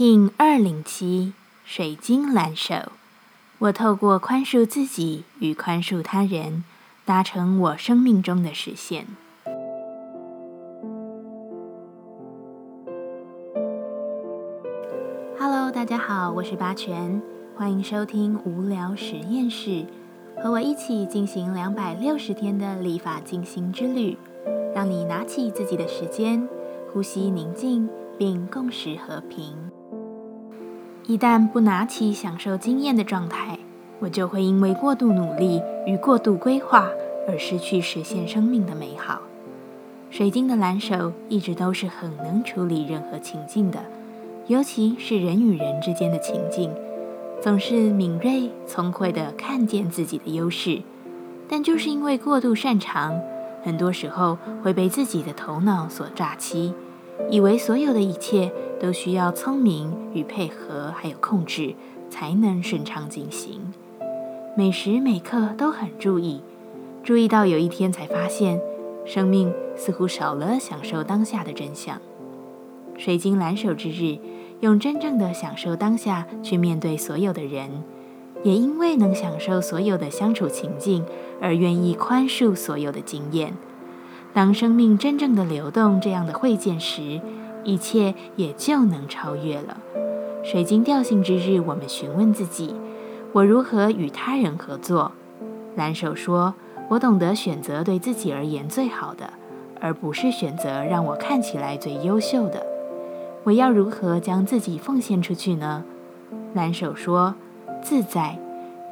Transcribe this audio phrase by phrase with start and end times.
[0.00, 2.74] King 二零七水晶蓝手，
[3.58, 6.64] 我透过宽恕自己与宽恕他人，
[7.04, 9.06] 达成我生命中的实现。
[15.38, 17.20] Hello，大家好，我是八全，
[17.54, 19.84] 欢迎收听无聊实验室，
[20.42, 24.16] 和我一起进行两百六十天的立法进行之旅，
[24.74, 26.48] 让你拿起自己的时间，
[26.90, 27.86] 呼吸宁静，
[28.16, 29.69] 并共识和平。
[31.10, 33.58] 一旦不拿起享受经验的状态，
[33.98, 36.88] 我就会因为过度努力与过度规划
[37.26, 39.20] 而失去实现生命的美好。
[40.08, 43.80] 水晶的蓝手一直都是很能处理任何情境的，
[44.46, 46.70] 尤其是人与人之间的情境，
[47.42, 50.80] 总是敏锐聪慧地看见自己的优势。
[51.48, 53.20] 但就是因为过度擅长，
[53.64, 56.72] 很多时候会被自己的头脑所诈欺，
[57.28, 58.52] 以为所有的一切。
[58.80, 61.74] 都需要聪明与配合，还有控制，
[62.08, 63.60] 才能顺畅进行。
[64.56, 66.40] 每时每刻都很注意，
[67.04, 68.58] 注意到有一天才发现，
[69.04, 72.00] 生命似乎少了享受当下的真相。
[72.96, 74.16] 水晶蓝手之日，
[74.60, 77.68] 用真正的享受当下去面对所有的人，
[78.42, 81.04] 也因为能享受所有的相处情境，
[81.38, 83.54] 而愿意宽恕所有的经验。
[84.32, 87.20] 当生命真正的流动这样的会见时。
[87.62, 89.76] 一切也就能超越了。
[90.42, 92.74] 水晶调性之日，我们询问自己：
[93.32, 95.12] 我如何与他人合作？
[95.76, 96.54] 蓝手说
[96.88, 99.34] ：“我懂得选择对自己而言最好的，
[99.78, 102.64] 而不是选择让我看起来最优秀的。
[103.44, 105.84] 我要如何将自己奉献出去呢？”
[106.54, 107.34] 蓝手说
[107.84, 108.38] ：“自在，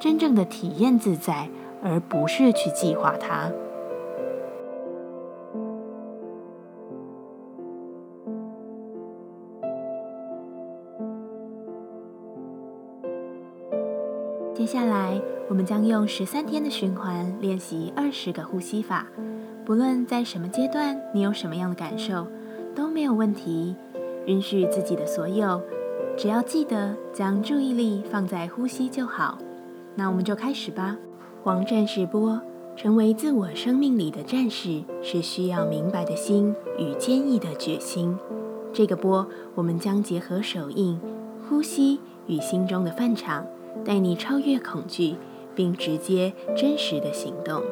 [0.00, 1.50] 真正的体验自在，
[1.82, 3.52] 而不是去计划它。”
[14.64, 19.06] 接下来，我们将用十三天的循环练习二十个呼吸法。
[19.62, 22.26] 不论在什么阶段，你有什么样的感受，
[22.74, 23.76] 都没有问题。
[24.24, 25.60] 允许自己的所有，
[26.16, 29.36] 只要记得将注意力放在呼吸就好。
[29.96, 30.96] 那我们就开始吧。
[31.42, 32.40] 黄战士波，
[32.74, 38.16] 成为自我生命里的战士，是需要明白的心与坚毅的决心。
[38.72, 40.98] 这个波，我们将结合手印、
[41.50, 43.44] 呼吸与心中的范场。
[43.84, 45.16] 带你超越恐惧，
[45.54, 47.62] 并直接真实的行动。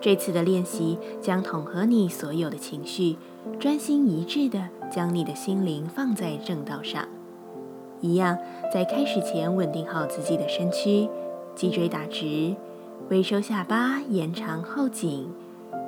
[0.00, 3.16] 这次的练习将统合你所有的情绪，
[3.58, 7.08] 专心一致的将你的心灵放在正道上。
[8.00, 8.36] 一样，
[8.72, 11.08] 在开始前稳定好自己的身躯，
[11.54, 12.54] 脊椎打直，
[13.08, 15.28] 微收下巴，延长后颈，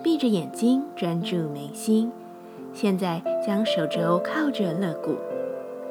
[0.03, 2.11] 闭着眼睛专注眉心。
[2.73, 5.17] 现在将手肘靠着肋骨，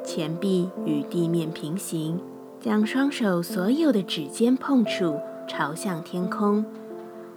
[0.02, 2.20] 前臂与地面平行。
[2.60, 6.64] 将双手所有的指尖碰触朝向天空，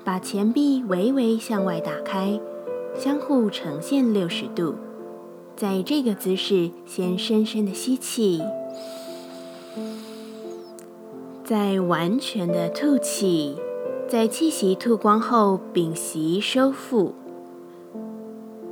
[0.04, 2.40] 把前臂微微向外打开，
[2.98, 4.76] 相互呈现六十度。
[5.56, 8.42] 在这个姿势，先深深的吸气，
[11.44, 13.56] 再完全的吐气，
[14.08, 17.14] 在气息吐光后屏息收腹。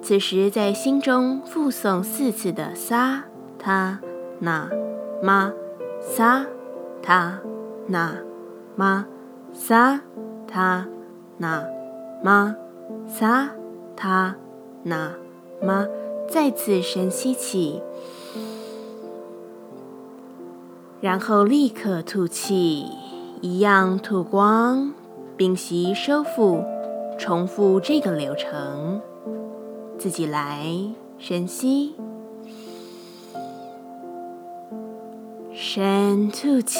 [0.02, 3.26] 此时在心中复诵四次的撒
[3.60, 4.00] 他
[4.40, 4.68] 那
[5.22, 5.54] 妈。
[6.02, 6.46] 萨
[7.02, 7.40] 他
[7.88, 8.18] 那
[8.76, 9.06] 玛
[9.54, 10.02] 萨
[10.48, 10.88] 他
[11.38, 11.66] 那
[12.24, 12.56] 玛
[13.08, 13.50] 萨
[13.96, 14.36] 他
[14.84, 15.14] 那
[15.62, 15.88] 玛，
[16.28, 17.82] 再次深吸气，
[21.02, 22.86] 然后立刻吐气，
[23.42, 24.94] 一样吐光，
[25.36, 26.64] 屏息收腹，
[27.18, 29.02] 重复这个流程，
[29.98, 30.74] 自己来，
[31.18, 31.96] 深吸。
[35.72, 36.80] 深吐气，